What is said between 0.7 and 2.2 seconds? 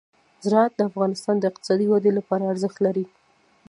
د افغانستان د اقتصادي ودې